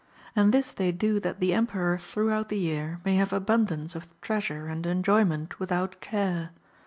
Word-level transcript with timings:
And 0.35 0.51
this 0.51 0.71
they 0.71 0.91
do 0.91 1.19
that 1.19 1.39
the 1.39 1.53
Emperor 1.53 1.99
throughout 1.99 2.49
the 2.49 2.57
year 2.57 2.99
may 3.05 3.17
have 3.17 3.31
abundance 3.31 3.93
of 3.93 4.19
treasure 4.19 4.65
and 4.65 4.83
enjoyment 4.87 5.59
without 5.59 6.01
care. 6.01 6.49